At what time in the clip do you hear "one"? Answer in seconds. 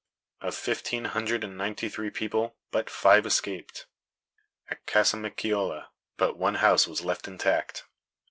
6.37-6.55